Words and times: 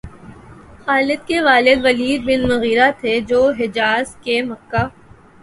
خالد 0.85 1.21
کے 1.27 1.37
والد 1.47 1.79
Walid 1.85 2.19
bin 2.27 2.47
Mughira 2.53 2.89
تھے، 3.01 3.13
جو 3.29 3.41
حجاز 3.59 4.15
کے 4.23 4.41
مکہ 4.49 4.83